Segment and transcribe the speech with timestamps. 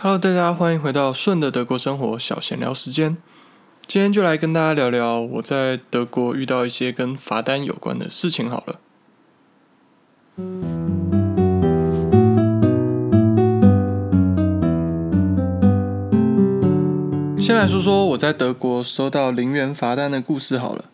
[0.00, 3.16] Hello，大家欢迎回到顺的德国生活小闲聊时间。
[3.84, 8.78] 今天就来跟大家聊聊我在德国遇到一些跟罚单有关的事情好了。
[17.40, 20.84] 先来说说我在德国收到零元罚单的故事好了。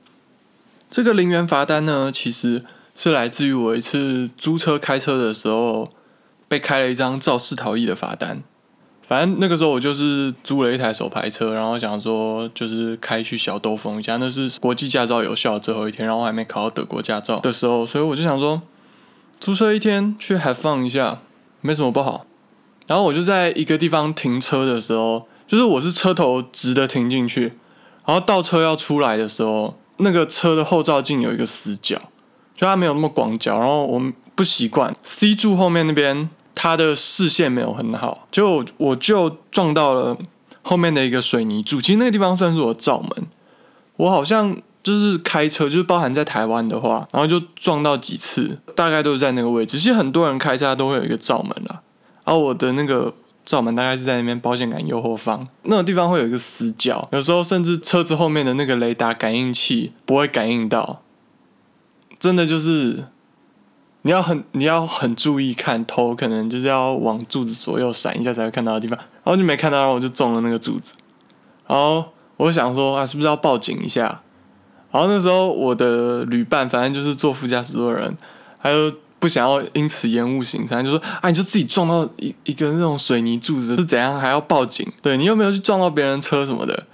[0.89, 2.65] 这个零元罚单呢，其实
[2.97, 5.93] 是来自于我一次租车开车的时候
[6.49, 8.43] 被开了一张肇事逃逸的罚单。
[9.07, 14.17] 反正那个时候我就是租了一台手排车，然后想说就是开去小兜风一下。
[14.17, 18.63] 那是国际驾照有效的最后一天，然后我还没考到德国驾照的时候，所以我就想说
[19.39, 21.21] 租车一天去 have fun 一下，
[21.61, 22.25] 没什么不好。
[22.87, 27.53] 然后我就在一个地方停车的时候，就是我是车头直的停进去，
[28.07, 32.01] 然后倒车要出来的时候，那个车的后照镜有一个死角，
[32.57, 36.31] 就它没有那么广角，然后我们不习惯 C 柱后面那边。
[36.55, 40.17] 他的视线没有很好，就我就撞到了
[40.63, 41.81] 后面的一个水泥柱。
[41.81, 43.27] 其实那个地方算是我的罩门。
[43.97, 49.79] 我好像就是开车，就是包含在台湾的话，然后就撞到几次，大概都是在那个位置。
[49.79, 51.81] 其实很多人开车都会有一个罩门啦，
[52.25, 53.13] 而我的那个
[53.45, 61.03] 罩门大概是在那边保险杆右后方那个地方会有一个死角，有时候甚至车子后面的那个雷达感应器不会感应到，
[62.19, 63.05] 真的就是。
[64.07, 70.93] 你要很你要很注意看头，可能就是要往柱子左右闪一下才会看到的地方，然后就没看到，然后我就中了那个柱子。
[71.67, 72.05] 然后
[72.37, 74.21] 我想说啊，是不是要报警一下？
[74.91, 78.15] 然后那时候我的旅伴，反正就是坐副驾驶座的人，
[78.63, 84.87] 他就不想要因此延误行程，就说啊，你就自己撞到一一个那种水泥柱子是怎样，还要报警？
[85.01, 86.85] 对你又没有去撞到别人车什么的。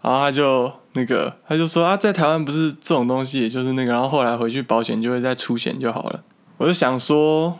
[0.00, 6.20] 然后他就那个他就说啊，在台湾不是这种东西，也就是那个，然后后来回去保险就会再出险就好了。
[6.60, 7.58] 我就想说，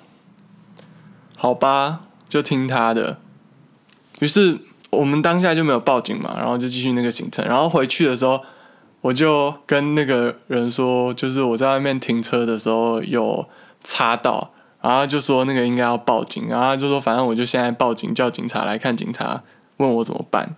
[1.34, 3.16] 好吧，就听他的。
[4.18, 4.58] 于是
[4.90, 7.42] 我们当下就没有报警嘛，然后就继续那个行程。
[7.46, 8.42] 然后回去的时候，
[9.00, 13.48] 我就跟那个人说，就是我在外面停车的时候有
[13.82, 14.50] 擦到，
[14.82, 19.42] 然后就说那个应该要报警，然后就说反正我就现在报警，叫警察来看，警察
[19.78, 20.54] 问我怎么办。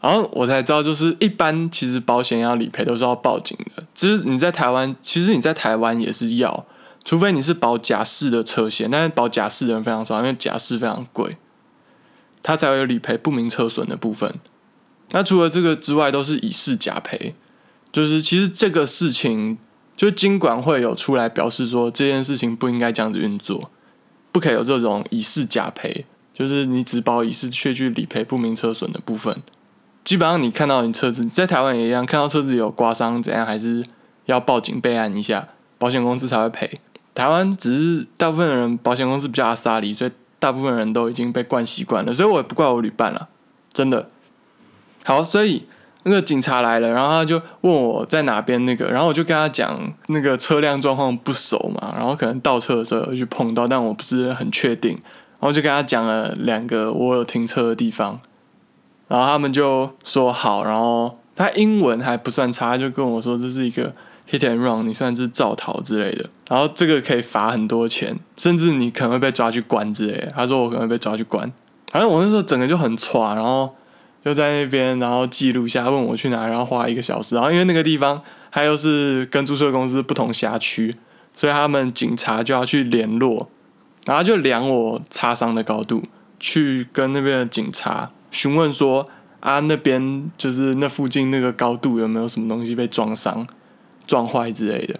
[0.00, 3.84] 然后我才知道，就是一般其实保险要理赔都是要报警的。
[3.94, 6.64] 其实你在台湾，其实你在台湾也是要。
[7.06, 11.36] 除非你是保甲式的车险，但是保甲式的人非常少，因为甲式非常贵，
[12.42, 14.34] 它才会有理赔不明车损的部分。
[15.10, 17.36] 那除了这个之外，都是乙式假赔，
[17.92, 19.56] 就是其实这个事情，
[19.94, 23.70] 就是经管会有出来表示说，这件事情不应该这样子运作，
[24.32, 29.40] 不可以有这种乙式假赔，就是你只保乙式却去理赔不明车损的部分。
[30.02, 33.86] 基本上你看到你车子在台湾也一样，看到车子有刮伤怎样，还是
[34.24, 36.68] 要报警备案一下，保险公司才会赔。
[37.16, 43.28] 台湾只是大部分人保险公司比较阿萨里，所以大部分人都已经被惯习惯了，所以我也不怪我旅伴了，
[43.72, 44.10] 真的。
[45.02, 45.64] 好，所以
[46.02, 54.92] 那个警察来了，然后他就问我在哪边那个，然后我就跟他讲那个车辆状况不熟嘛，然后可能倒车的时候去碰到，但我不是很确定，
[55.40, 58.20] 然后就跟他讲了两个我有停车的地方，
[59.08, 63.94] 然后他们就说好，然后他英文还不算差，就跟我说这是一个。
[64.30, 70.32] Hit and run，你算是造逃之类的，然后这个可以罚很多钱，甚至你可能会被抓去关之类的。
[70.34, 71.50] 他说我可能会被抓去关，
[71.92, 73.74] 反正我那时候整个就很差，然后
[74.24, 78.20] 又在那边，然后记录下，问我去哪，然后花一个小时，然后因为那个地方
[78.50, 80.96] 他又是跟租车公司不同辖区，
[81.34, 83.48] 所以他们警察就要去联络，
[84.06, 86.02] 然后就量我擦伤的高度，
[86.40, 89.06] 去跟那边的警察询问说
[89.38, 93.46] 啊那边就是那附近那个高度有没有什么东西被撞伤。
[94.06, 94.98] 撞坏之类的，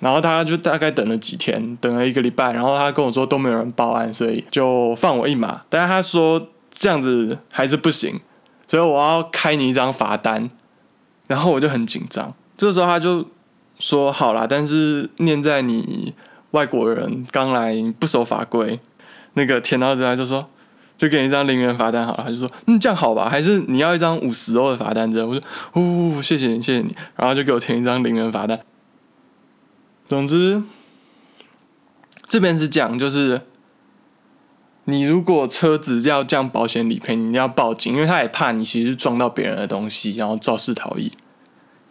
[0.00, 5.62] 然后他就大概等了几天，等了一个礼拜，然后他跟我说都没有人报案，所以就放我一马。
[5.68, 8.20] 但是他说这样子还是不行，
[8.66, 10.50] 所以我要开你一张罚单。
[11.26, 13.26] 然后我就很紧张，这时候他就
[13.78, 16.14] 说好啦，但是念在你
[16.50, 18.80] 外国人刚来不守法规，
[19.34, 20.48] 那个填到这他就说。
[20.98, 23.28] 就给你一张零元罚单好了，他就说，嗯，这样好吧？
[23.30, 25.10] 还是你要一张五十欧的罚单？
[25.10, 25.42] 这样，我说，
[25.74, 26.94] 哦，谢谢你，谢谢你。
[27.16, 28.60] 然后就给我填一张零元罚单。
[30.08, 30.62] 总之，
[32.24, 33.42] 这边是讲，就是
[34.86, 41.12] 你如果车子要降保险理赔，你要报警，因为他也怕你其实撞到别人的东西，然后肇事逃逸。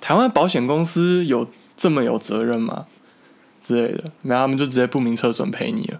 [0.01, 2.85] 台湾保险公司有这么有责任吗？
[3.61, 5.99] 之类的，然后，他们就直接不明车损赔你了。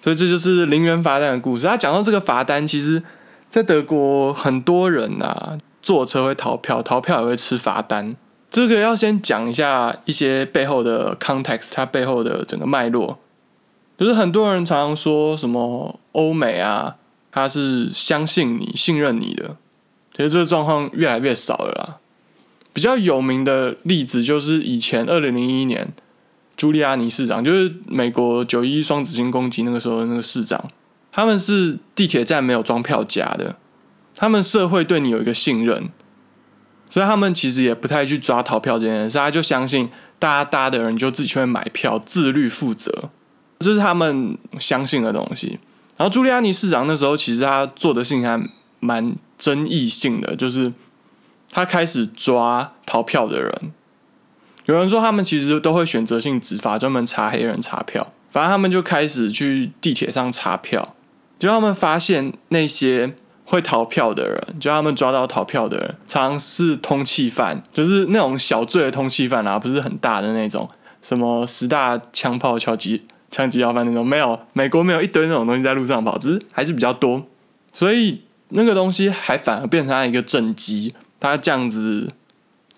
[0.00, 1.66] 所以这就是零元罚单的故事。
[1.66, 3.02] 他讲到这个罚单，其实，
[3.50, 8.14] 在德国很多人呐，坐车会逃票，逃票也会吃罚单。
[8.50, 13.18] 这个要先讲一下一些背后的 context，它背后的整个脉络。
[13.98, 16.96] 就是很多人常常说什么欧美啊，
[17.32, 19.56] 他是相信你、信任你的。
[20.16, 21.96] 其实这个状况越来越少了啦。
[22.72, 25.92] 比较有名的例子就是以前二零零一年，
[26.58, 30.62] 朱利安尼市长，就是美国九一双子星攻击那个时候的那个市长，
[31.10, 33.56] 他们是地铁站没有装票夹的，
[34.14, 35.88] 他们社会对你有一个信任，
[36.90, 39.88] 所以他们其实也不太去抓逃票这件事，他就相信
[40.18, 43.10] 大家搭的人就自己会买票，自律负责，
[43.60, 45.58] 这是他们相信的东西。
[45.96, 48.38] 然后朱利安尼市长那时候其实他做的事情还
[48.80, 50.72] 蛮争议性的，就是。
[51.50, 53.72] 他开始抓逃票的人，
[54.68, 58.06] 有人说他们其实都会选择性执法，专门查黑人查票。
[58.30, 60.94] 反正他们就开始去地铁上查票，
[61.38, 63.14] 就他们发现那些
[63.46, 70.68] 会逃票的人，就他们抓到逃票的人，常是通缉犯，就是那种小罪的通缉犯啊，不是很大的那种，
[71.00, 77.26] 什么十大枪炮敲击枪击要犯那种，没有，美国没有一堆那种东西在路上跑，只是还是比较多，
[77.72, 80.92] 所以那个东西还反而变成了一个政绩。
[81.18, 82.12] 他这样子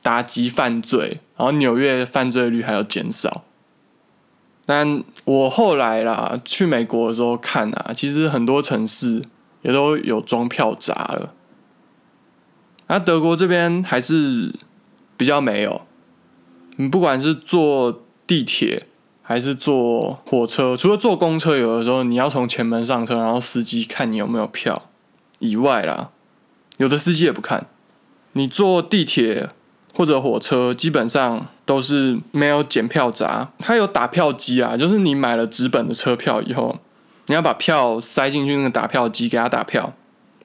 [0.03, 3.45] 打击犯罪，然后纽约犯罪率还有减少。
[4.67, 9.23] 但我后来啦去美国的时候看啊，其实很多城市
[9.63, 11.35] 也都有装票闸了。
[12.87, 14.55] 那德国这边还是
[15.17, 15.83] 比较没有。
[16.77, 18.87] 你不管是坐地铁
[19.23, 24.89] 还是坐火车，除了坐公车有的时候你要从前门上车，然后司机看你有没有票
[25.41, 26.11] 以外啦，
[26.79, 27.67] 有的司机也不看。
[28.33, 29.51] 你坐地铁
[30.01, 36.79] 或者火车，基本上都是没有检票闸，它有打票机啊，就是你买了纸本的车票以后，
[37.27, 39.93] 你要把票塞进去那个打票机，给他打票。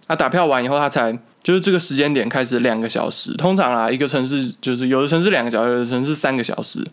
[0.10, 3.32] 他打票完以后，他才就是这个时间点开始两个小时。
[3.38, 6.86] 通常啊，一个城市就是有的城市两个小时，有的城市三个小时，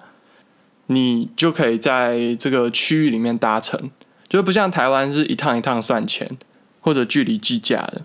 [0.86, 3.90] 你就可以在这个区域里面搭乘，
[4.28, 6.30] 就不像台湾是一趟一趟算钱
[6.80, 8.02] 或者距离计价的。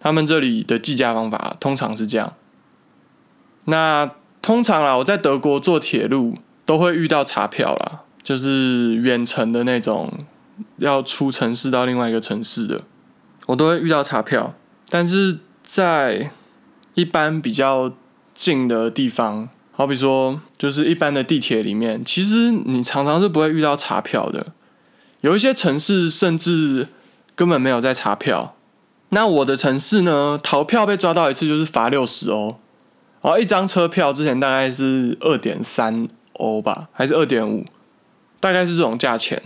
[0.00, 2.34] 他们这里的计价方法通常是这样。
[3.66, 4.10] 那
[4.40, 6.36] 通常啦，我在德国坐铁路
[6.66, 10.12] 都会遇到查票啦，就是远程的那种，
[10.78, 12.80] 要出城市到另外一个城市的，
[13.46, 14.54] 我都会遇到查票。
[14.88, 16.30] 但是在
[16.94, 17.92] 一般比较
[18.34, 24.48] 近的地方，好比说就是一般的地铁里面，其实你常常是不会遇到查票的。
[25.20, 26.88] 有一些城市甚至
[27.36, 28.56] 根本没有在查票。
[29.10, 30.38] 那我的城市呢？
[30.42, 32.56] 逃票被抓到一次就是罚六十欧，
[33.22, 37.64] 然后一张车票之前大概是二点三欧吧，还是二点五，
[38.40, 39.40] 大概是这种价钱。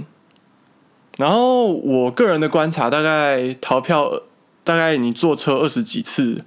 [1.19, 4.23] 然后我个人的观察，大概逃票
[4.65, 6.45] 大概你坐车二十几次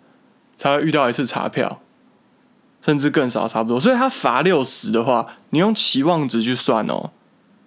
[0.57, 1.79] 才会遇到一次查票，
[2.81, 3.79] 甚至更少，差不多。
[3.79, 7.11] 所以他罚六十的话，你用期望值去算哦，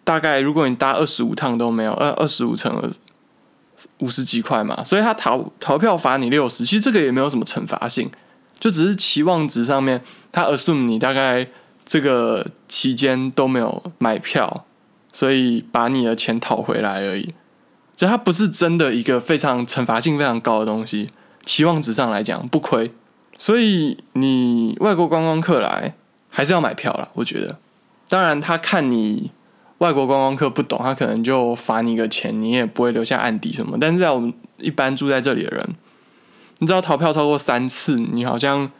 [0.04, 2.90] 大概如果你搭二十五趟都没有，二二十五乘二。
[3.98, 8.08] 五十几块嘛，所以他逃逃票罚你六十，其实这个也没有什么惩罚性，
[8.62, 10.00] 就只是期望值上面，
[10.30, 11.48] 他 assume 你大概
[11.84, 14.64] 这个期间都没有买票，
[15.12, 17.34] 所以把你的钱讨回来而已，
[17.96, 21.10] 就它不是真的一个非常惩罚性非常高的东西，
[21.44, 22.92] 期望值上来讲不亏，
[23.36, 25.96] 所以你外国观光客来
[26.28, 27.58] 还是要买票啦，我觉得，
[28.08, 29.32] 当然他看你。
[29.78, 33.76] 外国观光客不懂，他可能就罚你一个钱，你也不会留下案底什么。
[33.80, 35.68] 但是在我们一般住在这里的人，
[36.62, 38.70] 你知道逃票超过三次，你好像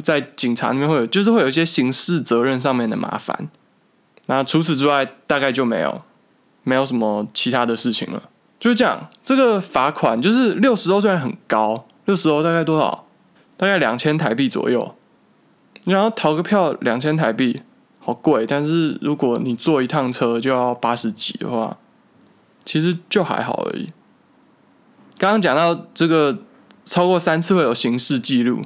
[0.00, 3.48] 在警察那边会有，就是会有一些刑事责任上面的麻烦。
[4.26, 6.00] 那除此之外，大概就没有，
[6.62, 8.22] 没有什么其他的事情了。
[8.60, 13.04] 就是这样，这个罚款就是六十欧，虽然很高，六十欧大概多少？
[13.56, 14.94] 大概两千台币左右。
[15.86, 17.60] 然后逃个票两千台币。
[17.98, 21.76] 好贵，但是如果你坐一趟车就要八十几的话，
[22.64, 23.88] 其实就还好而已。
[25.18, 26.38] 刚刚讲到这个
[26.84, 28.62] 超过三次会有刑事记录，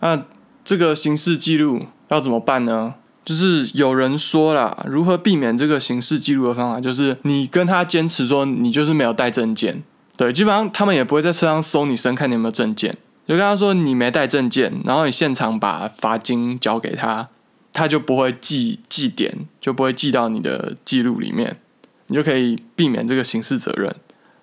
[0.00, 0.24] 那
[0.64, 2.94] 这个刑事记录要怎么办呢？
[3.24, 9.82] 就是有人说啦，如何避免这个刑事记录的方法，就是你跟他坚持说你就是没有带证件，
[10.16, 12.96] 对，基本上他们也不会在车上搜你身，看你有没有证件，
[13.26, 17.28] 就跟他说你没带证件，然后你现场把罚金交给他。
[17.74, 21.56] 他就不会记记点，就不会记到你的记录里面，
[22.08, 23.90] 你就可以避免这个刑事责任。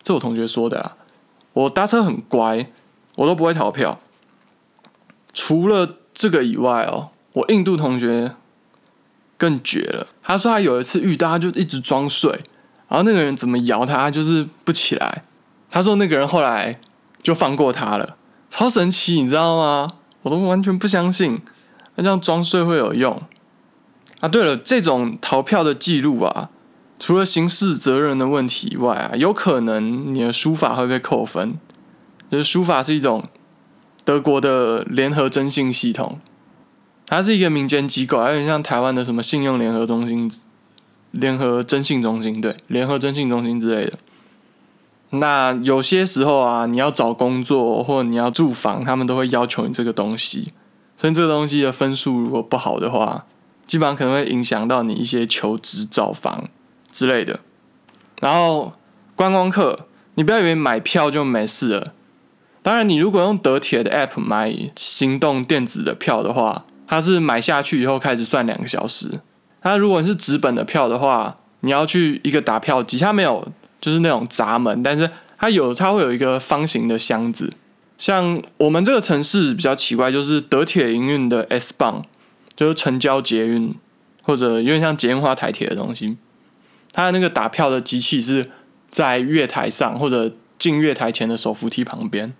[0.01, 0.95] 这我同学说的啦。
[1.53, 2.71] 我搭车很乖，
[3.19, 3.99] 我都不会逃票。
[5.33, 8.33] 除了这个以外哦，我印度同学
[9.37, 10.07] 更绝了。
[10.23, 12.31] 他说他有一次遇到，他就一直装睡，
[12.87, 15.23] 然后那个人怎么摇他就是不起来。
[15.69, 16.79] 他说那个人后来
[17.21, 18.15] 就放过他了，
[18.49, 19.87] 超神奇，你知道吗？
[20.21, 21.41] 我都完全不相信。
[21.95, 23.21] 那这样装睡会有用
[24.21, 24.29] 啊？
[24.29, 26.49] 对了，这种逃票的记录啊，
[26.97, 31.57] 除了刑事责任的问题以外啊，有可能你的书法会被扣分。
[32.29, 33.23] 就是书法是一种
[34.03, 36.19] 德国的联合征信系统，
[37.05, 40.31] 它是一个民间机构，有点像台湾的什么信用联合中心、
[41.11, 43.93] 联合征信中心，对，联合征信中心之类的。
[45.11, 50.49] 那有些时候啊，你要找工作或你要住房，他们都会要求你这个东西。
[50.95, 53.25] 所以这个东西的分数如果不好的话，
[53.65, 56.47] 基本上可能会影响到你一些求职找房
[56.91, 57.39] 之类的。
[58.19, 58.73] 然后
[59.15, 61.93] 观光客，你不要以为买票就没事了。
[62.61, 69.19] 当然，你如果用德铁的 App 买行动电子的票的话，它是买下去以后开始算两个小时。
[69.61, 73.47] 它如果是纸本的票的话，你要去一个打票机，它没有。
[73.81, 77.53] 就是那种闸门，但是它有，它会有一个方形的箱子。
[77.97, 82.03] 像我们这个城市比较奇怪，就是德铁营运的 S 棒，
[82.57, 83.73] 就是城郊捷运
[84.21, 86.17] 或者有点像捷运化台铁的东西。
[86.91, 88.51] 它的那个打票的机器是
[88.91, 92.33] 在月台上或者进月台前的手扶梯旁边。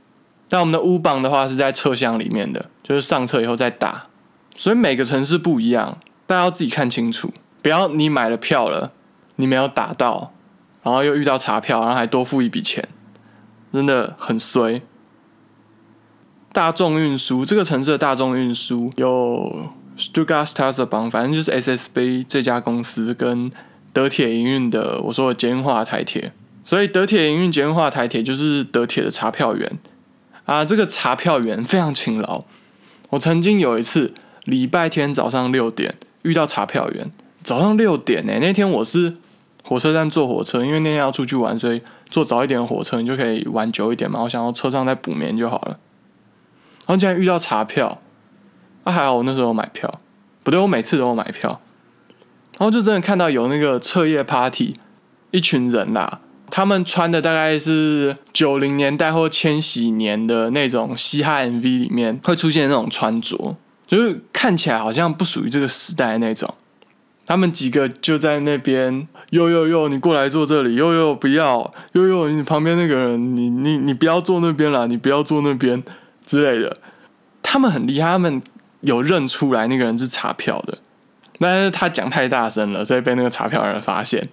[0.50, 4.08] 但我们的乌棒的话是在车厢里面的，就是上车以后再打。
[4.56, 8.92] 所以每个城市不一样，大家要自己看清楚，不要你买了票了，
[9.38, 10.34] 你没有打到。
[10.82, 12.88] 然后又遇到查票，然后还多付一笔钱，
[13.72, 14.82] 真的很衰。
[16.52, 23.52] 大众运输这个城市的大众运输有 s t u g a s t a s b a n 反正就是 SSB 这家公司跟
[23.94, 25.00] 德铁营运的。
[25.02, 26.32] 我说的捷运化台铁，
[26.64, 29.78] 所以德铁营运捷运化台铁就是德铁的查票员
[30.50, 30.66] 啊。
[30.66, 32.44] 这个查票员非常勤劳。
[33.10, 34.14] 我曾经有一次
[34.46, 37.12] 礼拜天早上六点遇到查票员，
[37.44, 39.18] 早上六点呢，那天我是。
[39.62, 41.80] 火车站坐火车，因为那天要出去玩，所以
[42.10, 44.24] 坐早一点火车，你就可以玩久一点嘛。
[44.24, 45.78] 我想要车上再补眠就好了。
[46.88, 48.02] 然后竟然遇到查票，
[48.84, 50.00] 啊还好我那时候买票，
[50.42, 51.62] 不对，我每次都有买票。
[52.58, 54.74] 然后就真的看到有那个彻夜 party，
[55.30, 63.56] 一群人啦，他们穿的大概是九零年代或千禧年的那种嘻哈 MV 里面会出现那种穿着，
[63.88, 66.54] 就是看起来好像不属于这个时代那种。
[67.26, 75.84] 他们几个就在那边，呦呦呦，你过来坐这里，呦呦不要，呦呦你旁边那个人，你你你不要坐那边了，你不要坐那边
[76.26, 76.76] 之类的。
[77.44, 78.42] 他们很厉害，他们
[78.82, 80.80] 有认出来那个人是查票的，
[81.38, 84.28] 但是他讲太大声了，所以被那个查票人发现。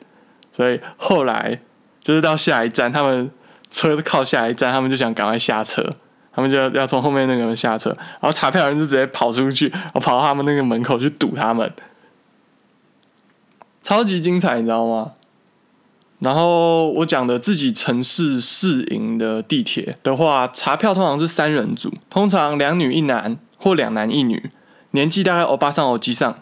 [0.50, 1.61] 所以后来
[2.06, 3.28] 就是到下一站，他们
[3.68, 5.84] 车靠下一站，他们就想赶快下车，
[6.32, 11.68] 他们就要要从后面那个人下车，然后查票人就直接跑出去，然后跑到他们那个门口去堵他们。
[13.82, 15.14] 超级精彩，你知道吗？
[16.20, 24.48] 然后我讲的自己城市试营的地铁的话，查票通常是三人组，通常两女一男或两男一女，
[24.92, 26.32] 年纪大概欧巴上欧基上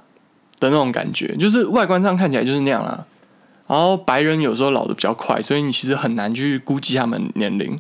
[0.60, 3.06] 的那种感觉，就是外观上看起来就是那样啊。
[3.74, 7.76] 然后白人有时候老的比较快，所以你其实很难去估计他们年龄。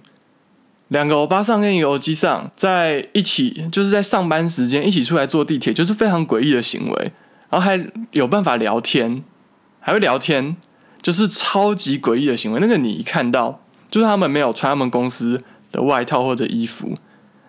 [0.88, 7.12] 两个欧巴上跟一个欧基上在一起，就是在上班时间一起出来坐地铁，就是非常诡异的行为，
[7.48, 9.22] 然后还有办法聊天。
[9.78, 10.56] 还会聊天，
[11.02, 12.58] 就是超级诡异的行为。
[12.58, 13.60] 那个你一看到，
[13.90, 16.94] 就是他们没有穿他们公司的外套或者衣服，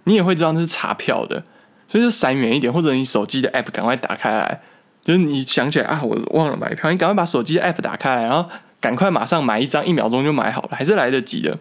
[0.03, 1.43] 你也会知道那是查票的，
[1.87, 4.61] 所以就闪远一点，或者你手机的 app 赶快打开来，
[5.05, 8.49] 就是你想起来啊，我忘了买票，你赶快把手机的 app 打开来，然后
[8.81, 11.59] 赶快马上买一张，一秒钟就买好了，还是来得及的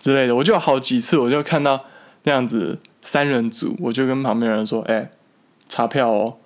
[0.00, 0.34] 之类的。
[0.34, 1.84] 我就有好几次，我就看到
[2.22, 5.10] 那样子三人组，我就跟旁边人说：“哎，
[5.68, 6.38] 查票哦。”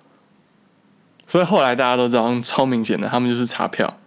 [1.25, 3.97] 所以后来大家都知道，超明显的，他们就是查票，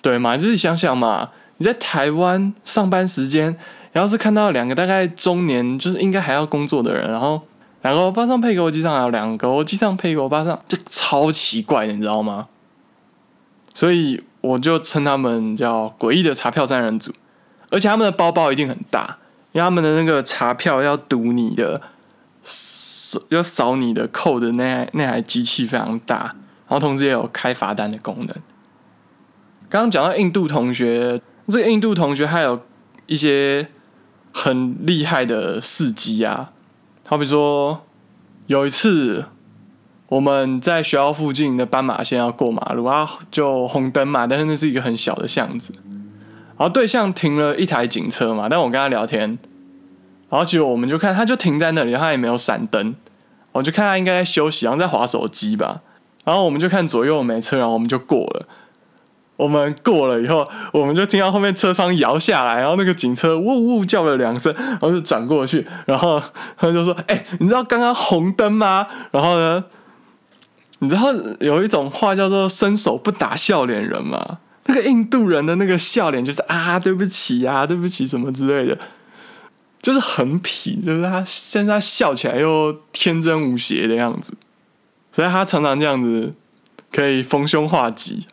[0.00, 0.36] 对嘛？
[0.36, 3.56] 就是想想嘛，你在台湾上班时间，
[3.94, 7.42] 要是看到两个大概中年，就是应该还要工作的人，然后
[7.82, 12.48] 两个欧巴上配个欧机上，还有两个欧机上配个欧巴上，这超奇怪的，你知道吗？
[13.74, 17.12] 所以我就称他们叫诡异的查票三人组，
[17.70, 19.18] 而且他们的包包一定很大，
[19.52, 21.80] 因为他们的那个查票要读你的，
[23.30, 26.36] 要扫你的扣的那那台机器非常大。
[26.68, 28.28] 然后同时也有开罚单的功能。
[29.68, 32.62] 刚刚讲到印度同学，这个印度同学还有
[33.06, 33.68] 一些
[34.32, 36.52] 很厉害的事迹啊，
[37.06, 37.84] 好比说
[38.46, 39.26] 有一次
[40.08, 45.72] 我们在学校附近的斑马线要过马路啊，就红灯嘛，但是那是一个很小的巷子，
[46.56, 49.38] 然后对向停了一台警车嘛，但我跟他聊天，
[50.30, 52.94] 然后结果我们就看他就停在那里，他也没有闪灯，
[53.52, 55.82] 我就看他应该在休息，然后在划手机吧。
[56.24, 58.46] 然后我们就看左右没车，然后我们就过了。
[59.36, 66.22] 我们过了以后，我们就听到后面车窗摇下来，然后那个警车呜呜叫了两声，然后就转过去，然后
[66.56, 69.64] 他就说：“哎，你知道刚刚红灯吗？”然后呢，
[70.78, 74.38] 你知道有一种话叫做“伸手不打笑脸人”吗？
[74.66, 78.78] 那个印度人的那个笑脸就是啊，对不起啊，对不起什么之类的，
[79.82, 84.32] 就是很痞，就是他现在笑起来又天真无邪的样子，
[85.10, 86.32] 所以他常常这样子
[86.92, 88.28] 可以逢凶化吉，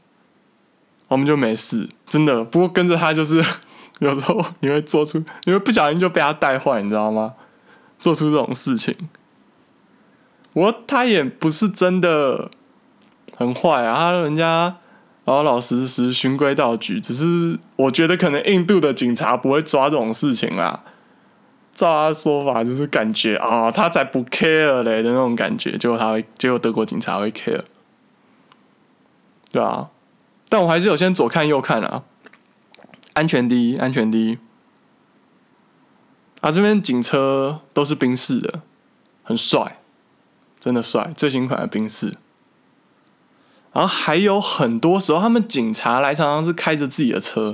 [1.09, 2.41] 我们就没事，真的。
[2.45, 3.43] 不过跟着他就是
[3.99, 7.33] 有时候你会做出，你会不小心就被他带坏，你知道吗？
[7.99, 8.95] 做出这种事情，
[10.53, 12.49] 我他也不是真的
[13.35, 14.77] 很坏啊，他人家。
[15.25, 20.81] 老老实实循规蹈矩，只是我觉得可能印度的警察不会抓这种事情啦。
[21.71, 27.61] 照他说法，就是感觉啊，他才不 care 嘞的那种感觉，结果他会，结果德国警察会 care，
[29.51, 29.89] 对啊。
[30.49, 32.03] 但我还是有先左看右看啊，
[33.13, 34.37] 安全第一，安全第一。
[36.41, 38.61] 啊，这边警车都是宾士的，
[39.23, 39.77] 很帅，
[40.59, 42.17] 真的帅，最新款的宾士。
[43.71, 47.53] 然后还有很多时候，他们警察来常常是开着自己的车，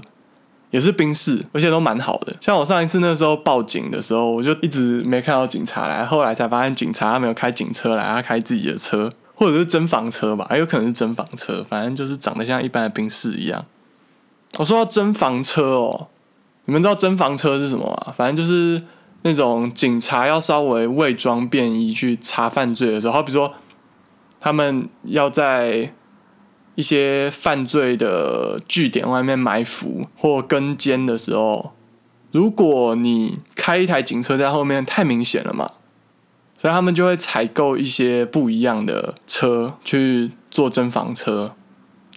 [0.69, 2.33] 也是宾士，而且都蛮好的。
[2.39, 13.65] 像我上一次那时候报警的时候，我就一直没看到警察来，后来才发现警察他没有开警车来，他开自己的车，或者是真房车吧，也有可能是真房车，反正就是长得像一般的宾士一样。
[14.57, 16.07] 我说到真房车哦，
[16.65, 18.13] 你们知道真房车是什么吗？
[18.15, 18.81] 反正就是
[19.23, 23.53] 那种警察要稍微伪装便衣去查犯罪的时候，好比说
[24.39, 25.93] 他们要在
[26.75, 31.73] 一些犯罪的据点外面埋伏或跟监的时候，
[32.31, 35.71] 如果你开一台警车在后面，太明显了嘛，
[36.65, 41.53] 所以他们就会采购一些不一样的车去做真房车。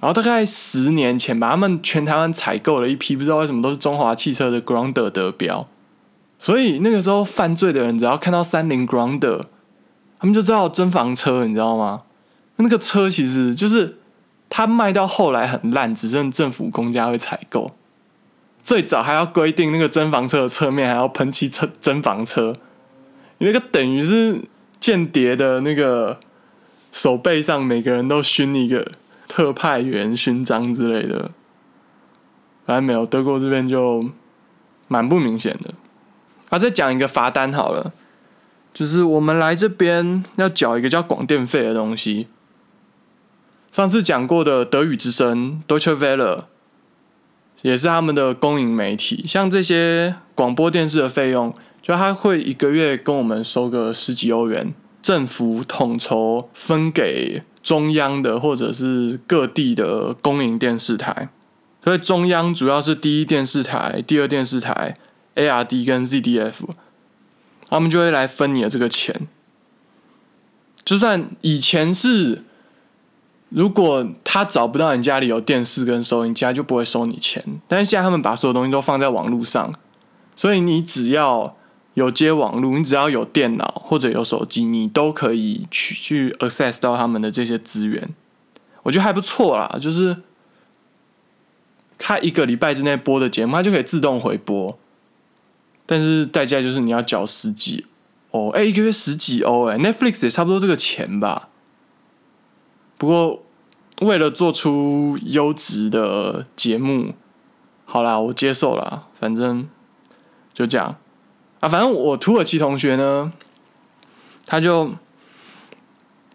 [0.01, 5.69] 然后大概十年前吧，他们全台湾采购了一批，不知道为什么都是中华汽车的 Grounder 得标，
[6.39, 9.43] 所以那个时候犯罪的人只要看到三菱 Grounder，
[10.19, 12.05] 他们就知道真房车，你知道吗？
[12.57, 13.99] 那个车其实就是。
[14.51, 17.73] 它卖到后来很烂，只剩政府公家会采购。
[18.63, 22.55] 最早还要规定那个真房车的侧面还要喷漆车真房车，
[23.39, 24.41] 你那个等于是
[24.79, 26.19] 间谍的那个
[26.93, 28.93] 手背上每个人都勋一个
[29.27, 31.31] 特派员勋章之类的。
[32.67, 34.11] 反正没有德国这边就
[34.89, 35.73] 蛮不明显的。
[36.51, 37.93] 啊，再讲一个罚单好了，
[38.75, 42.27] 就是我们来这边要缴一个叫广电费的东西。
[43.71, 46.45] 上次讲过的德语之声 Deutsche Welle
[47.63, 51.55] 也是他们的公营媒体，像这些广播电视的费用，
[51.89, 61.31] 就他会一个月跟我们收个十几欧元，政府统筹分给中央的或者是各地的公营电视台，
[61.83, 64.95] 所以中央主要是第一电视台、第二电视台、
[65.35, 66.53] ARD 跟 ZDF，
[67.71, 69.27] 他们就会来分你的这个钱，
[70.85, 72.45] 就算以前是。
[73.51, 77.43] 如果他找不到你家里有电视跟收音机，他就不会收你钱。
[77.67, 79.73] 但是现在他们把所有东西都放在网络上，
[80.37, 81.57] 所以你只要
[81.99, 88.09] 有接网络，你只要有电脑或者有手机，你都可以去去 access 到他们的这些资源。
[88.85, 90.17] 我觉得还不错啦，就是
[91.99, 94.79] 他一个礼拜之内播的节目，他就可以自动回播。
[95.85, 97.87] 但是代价就是你要缴十几
[98.31, 101.49] 哦，哎，一个月十几欧，哎，Netflix 也差不多这个钱吧。
[102.97, 103.43] 不过，
[104.03, 107.15] 为了做出优质的节目，
[107.85, 109.07] 好啦，我接受了。
[109.19, 109.69] 反正
[110.53, 110.97] 就这样
[111.61, 111.69] 啊。
[111.69, 113.33] 反正我土耳其同学呢，
[114.47, 114.93] 他就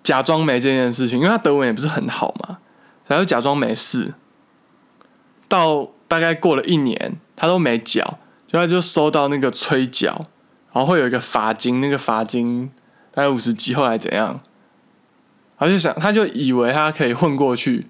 [0.01, 2.59] 假装没这件事情，因为他德文也不是很好嘛，
[3.07, 4.13] 他就假装没事。
[5.47, 10.25] 到大概过了一年，他都没缴，就他就收到那个催缴，
[10.71, 12.71] 然后会有一个罚金，那个罚金
[13.13, 14.39] 大概五十几，后来怎样？
[15.59, 17.85] 他就想，他就以为他可以混过去，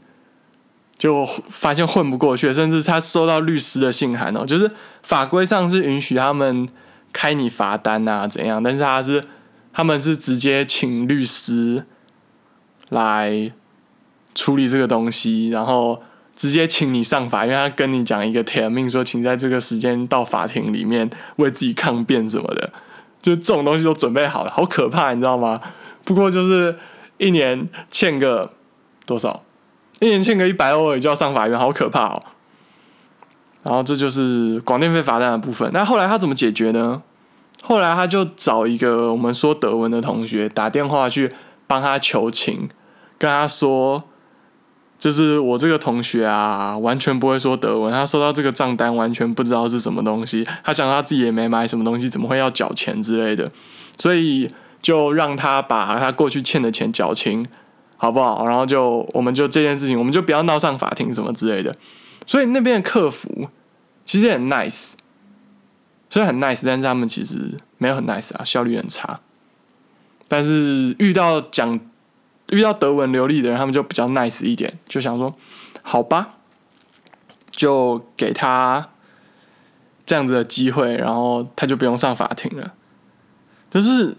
[0.97, 4.69] 就发现混不过去，甚至他收到律师的信函哦，就是
[5.01, 6.67] 法规上是允许他们
[7.13, 9.23] 开你罚单啊怎样，但是他是
[9.71, 11.85] 他们是直接请律师
[12.89, 13.53] 来
[14.35, 16.03] 处理这个东西，然后
[16.35, 22.73] 直接请你上法院，他跟你讲一个天命，说请在这个时间到法庭里面为自己抗辩什么的，
[23.21, 25.61] 就这种东西都准备好了，好可怕，你知道吗？
[26.03, 26.75] 不过就是。
[27.19, 28.51] 一年欠个
[29.05, 29.43] 多少？
[29.99, 32.23] 一年欠个一百欧也就要上法院，好可怕哦！
[33.63, 35.69] 然后这就是广电费罚单的部分。
[35.73, 37.01] 那后来他怎么解决呢？
[37.63, 41.31] 后来他就找一个我们说德文的同学打电话去
[41.65, 42.69] 帮他求情，
[43.17, 44.03] 跟他说，
[44.99, 53.51] 就是我这个同学啊，完全不会说德文，他收到这个账单完全不知道是什么东西，他想他自己也没买什么东西，怎么会要缴钱之类的，
[53.97, 54.49] 所以。
[54.83, 57.45] 就让他把他过去欠的钱缴清，
[57.95, 58.45] 好不好？
[58.45, 61.73] 然后就我们就这件事情，我们就不要闹上法庭什么之类的。
[62.25, 63.49] 所以那边的客服
[64.05, 64.93] 其实很 nice，
[66.09, 69.19] 虽然很 nice，但是他们其实没有很 nice 啊，效率很差。
[70.27, 71.79] 但是遇到讲
[72.49, 75.35] 遇到德文流利的人，他们就比较 nice 一点，就想说
[75.81, 76.35] 好吧，
[77.51, 78.89] 就给他
[80.05, 82.73] 这样子的机会，然后他就不用上法庭了。
[83.71, 84.15] 可是，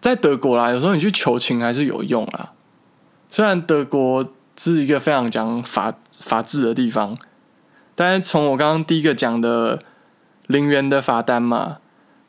[0.00, 2.52] 在德国啦，有时候你去求情还是有用啦。
[3.30, 7.18] 虽然德国是一个非常讲法法治的地方，
[7.96, 9.80] 但是从我刚刚第一个讲的
[10.46, 11.78] 零元的罚单嘛，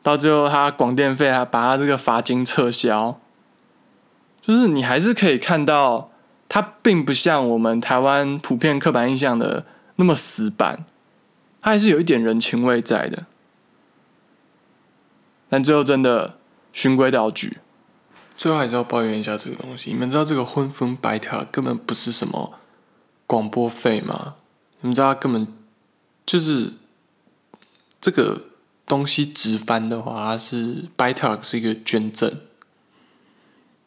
[0.02, 3.20] 到最后他广电费还把他这个罚金撤销，
[4.40, 6.10] 就是你还是可以看到，
[6.48, 9.64] 它并不像我们台湾普遍刻板印象的
[9.96, 10.84] 那么死板，
[11.60, 13.26] 它还是有一点人情味在的。
[15.48, 16.38] 但最后真的。
[16.74, 17.58] 循规蹈矩，
[18.34, 19.90] 最后还是要抱怨一下这个东西。
[19.90, 22.54] 你们知道这个婚风白条根本不是什么
[23.32, 24.34] 广播费吗？
[24.82, 25.48] 你们知道根本
[26.26, 26.74] 就是
[27.98, 28.42] 这个
[28.84, 32.30] 东西直翻的话，它是白条是一个捐赠。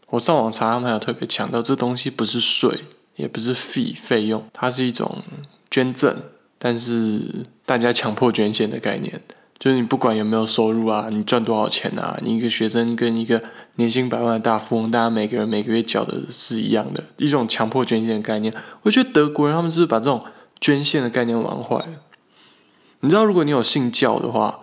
[0.08, 2.86] 我上网查，他们有特别强调，这东西不是税，
[3.18, 5.22] 也不是费费用，它是一种
[5.70, 6.24] 捐赠，
[6.58, 9.22] 但是大家强迫捐献的概念。
[9.58, 13.42] 就是你不管有没有收入啊，你赚多少钱啊，你一个学生跟一个
[13.76, 18.54] 年薪百万的大富翁，大家每个人每个月缴的是一样的，一种强迫捐献的概念。
[18.84, 20.24] 我觉得德国人他们是不是把这种
[20.60, 22.02] 捐献的概念玩坏了？
[23.00, 24.60] 你知道，如果你有信教的话，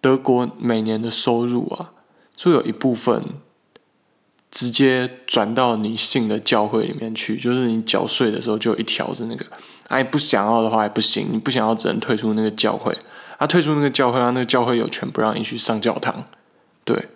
[0.00, 1.92] 德国每年的收入啊，
[2.36, 3.22] 就有一部分
[4.50, 9.46] 直接转到你信的教会里面去，就是你缴税的时候就有一条是那个，
[9.88, 12.96] 哎，不想要的话也不行，你不想要只能退出那个教会。
[13.38, 16.24] 他退出那个教会，让那个教会有权不让你去上教堂。
[16.84, 17.08] 对，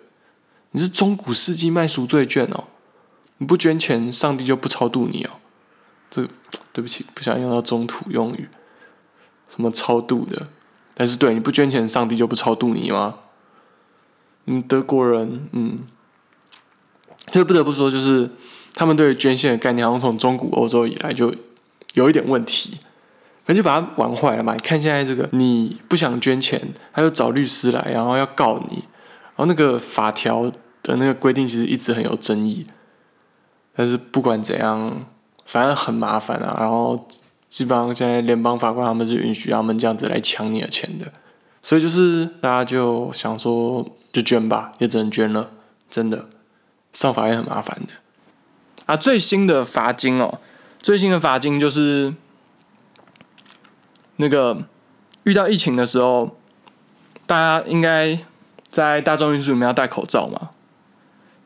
[0.71, 2.65] 你是中古世纪卖赎罪券哦，
[3.37, 5.31] 你不捐钱，上帝就不超度你哦。
[6.09, 6.27] 这
[6.73, 8.49] 对不起，不想用到中土用语，
[9.47, 10.47] 什么超度的？
[10.95, 13.19] 但是对，你不捐钱，上帝就不超度你吗？
[14.45, 15.85] 嗯，德国人，嗯，
[17.31, 18.31] 这不得不说，就是
[18.73, 21.33] 他们对捐献的概念，好像从中古欧洲以来就
[21.93, 22.79] 有一点问题。
[23.49, 24.53] 那就把它玩坏了嘛！
[24.53, 26.61] 你看现在这个，你不想捐钱，
[26.93, 30.51] 他就找律师来，然后要告你，然后那个法条
[30.83, 32.67] 的那个规定其实一直很有争议。
[33.75, 35.03] 但是不管怎样，
[35.47, 36.57] 反正很麻烦啊。
[36.59, 37.07] 然后
[37.47, 41.11] 基本上现在联邦法官他们是允许他们这样子来抢你的钱的，
[41.63, 43.83] 所以就是大家就想说，
[44.13, 45.49] 就捐吧，也只能捐了。
[45.89, 46.29] 真的，
[46.93, 47.93] 上法院很麻烦的。
[48.85, 50.37] 啊，最新的罚金哦，
[50.79, 52.13] 最新的罚金就是。
[54.21, 54.65] 那个
[55.23, 56.37] 遇到疫情的时候，
[57.25, 58.19] 大家应该
[58.69, 60.49] 在大众运输里面要戴口罩嘛？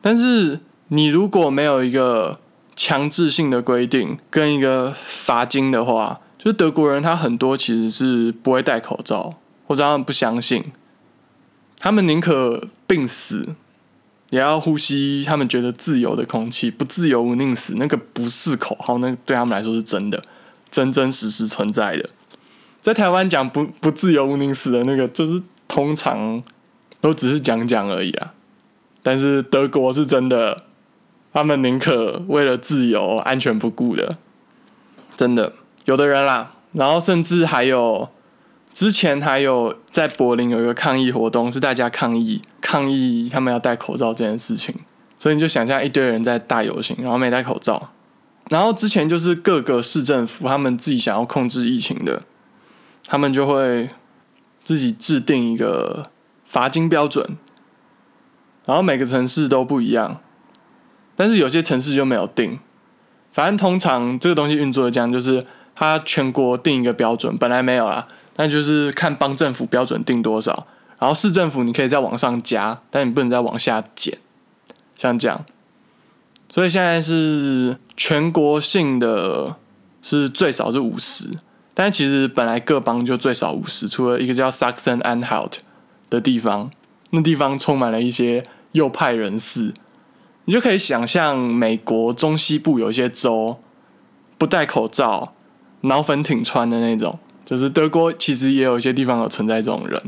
[0.02, 0.58] 但是
[0.88, 2.40] 你如果没有一个
[2.74, 9.32] 强制性的规定跟一个罚金的话，就是德国人他很多其实是不会戴口罩，
[9.68, 10.72] 或者他们不相信，
[11.78, 13.54] 他们宁可病死，
[14.30, 16.70] 也要呼吸他们觉得自由的空气。
[16.70, 20.20] 不自由无宁死，那个不是口号，那对他们来说是真的，
[20.70, 22.10] 真真实实存在的。
[22.84, 26.42] 在台湾讲不不自由毋宁死的那个，就是通常
[27.00, 28.34] 都只是讲讲而已啊。
[29.02, 30.64] 但是德国是真的，
[31.32, 34.18] 他们宁可为了自由安全不顾的，
[35.14, 35.54] 真的
[35.86, 36.52] 有的人啦。
[36.72, 38.10] 然后甚至还有
[38.74, 44.74] 之前还有在柏林有一个抗议活动，是大家抗议抗议他们要戴口罩这件事情。
[45.16, 47.92] 所以你就想象一堆人在大游行，然后没戴口罩。
[48.50, 52.20] 然后之前就是各个市政府他们自己想要控制疫情的。
[53.06, 53.90] 他们就会
[54.62, 56.10] 自己制定一个
[56.46, 57.36] 罚金标准，
[58.64, 60.20] 然后每个城市都不一样，
[61.14, 62.58] 但是有些城市就没有定。
[63.32, 70.66] 反正通常这个东西运作的这样，就是它全国定一个标准，本来没有啦，但就是看邦政府标准定多少，
[70.98, 74.18] 然后市政府你可以再往上加，但你不能再往下减，
[74.96, 75.44] 像这样。
[76.48, 79.56] 所以现在是全国性的，
[80.00, 81.30] 是最少是五十。
[81.74, 85.54] 但其实本来各邦就最少五十，除了一个叫 Saxon Anhalt
[86.08, 86.70] 的地方，
[87.10, 89.74] 那地方充满了一些右派人士，
[90.44, 93.58] 你就可以想象美国中西部有一些州
[94.38, 95.34] 不戴口罩、
[95.80, 100.00] 脑粉挺穿的那种，就是德国其实也有一些地方有存在这种人。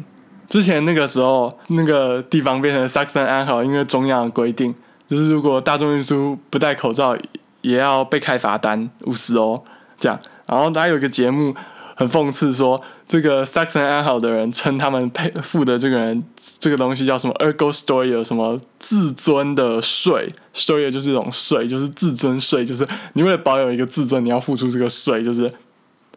[0.49, 4.73] 之前那个时候，那个地方 变成 Saxon Anhalt，因为中央的规定，
[5.09, 7.17] 就是如果大众运输不戴口罩，
[7.63, 9.65] 也要被开罚单五十欧
[9.99, 10.17] 这样。
[10.47, 11.55] 然后他有个节目
[11.95, 16.25] 很讽刺，说这个 Saxon 安好的人称他们配付的这个人
[16.59, 25.53] 这个东西叫什么 Ergo Story，什么自尊的税，Story 就是一种税，就是自尊税，就是你为了保有一个自尊，你要付出这个税，就是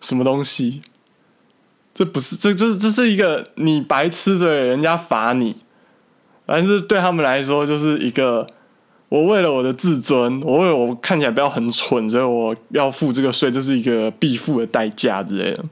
[0.01, 0.81] 什么东西？
[1.93, 5.57] 这不是，这就是这是一个你白痴的，人家罚你，
[6.45, 8.47] 但是对他们来说就是一个，
[9.09, 15.65] 我为了我的自尊，我为了我看起来不要很蠢，所以我要付这个税，这是一个必付的代价之类的。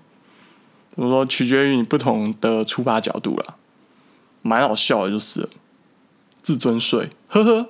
[0.91, 1.25] 怎么说？
[1.25, 3.55] 取决于你不同的出发角度了，
[4.41, 5.47] 蛮好笑的，就是
[6.41, 7.67] 自尊税，呵呵。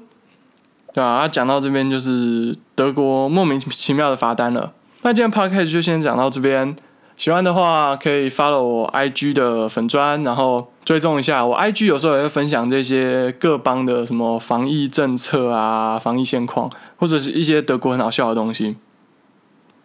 [0.93, 4.73] 对啊，讲到这边就是德国莫名其妙的罚单了。
[5.01, 6.75] 那今天 podcast 就先讲到这边。
[7.17, 18.75] 喜欢的话可以 follow 我 IG 的粉砖，然后追踪一下我 IG，有时候也会分享这些各邦的什么防疫政策啊、防疫现况，或者是一些德国很好笑的东西，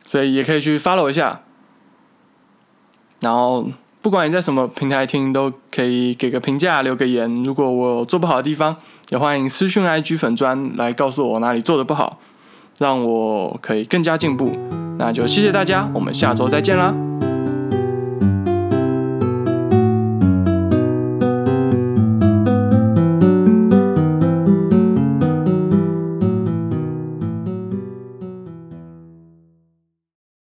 [0.07, 1.41] 所以也可以去 follow 一下。
[3.21, 3.67] 然后
[4.03, 7.43] 不管你在什么平台听，都可以给个评价、留个言。
[7.45, 8.77] 如果我做不好的地方，
[9.09, 12.19] 也欢迎私讯 IG 粉砖来告诉我哪里做的不好，
[12.79, 14.53] 让我可以更加进步。
[14.99, 17.12] 那就谢谢大家，我们下周再见啦。